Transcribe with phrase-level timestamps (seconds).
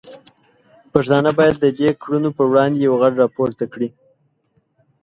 [0.91, 3.89] پښتانه باید د دې کړنو پر وړاندې یو غږ راپورته کړي.